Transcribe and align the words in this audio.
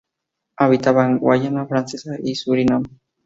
Habita 0.57 0.89
en 1.05 1.19
Guayana 1.19 1.67
Francesa 1.67 2.15
y 2.23 2.33
Surinam. 2.33 2.81